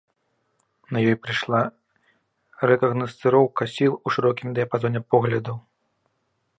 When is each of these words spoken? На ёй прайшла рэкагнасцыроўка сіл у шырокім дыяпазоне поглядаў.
На 0.95 1.03
ёй 1.09 1.17
прайшла 1.25 1.59
рэкагнасцыроўка 2.71 3.61
сіл 3.75 3.93
у 4.05 4.15
шырокім 4.17 4.49
дыяпазоне 4.61 5.01
поглядаў. 5.15 5.57